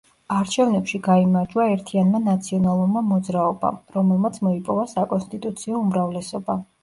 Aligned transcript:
არჩევნებში 0.35 0.99
გაიმარჯვა 1.07 1.65
„ერთიანმა 1.73 2.21
ნაციონალურმა 2.29 3.03
მოძრაობამ“, 3.11 3.77
რომელმაც 3.97 4.41
მოიპოვა 4.49 4.87
საკონსტიტუციო 4.95 5.83
უმრავლესობა. 5.85 6.57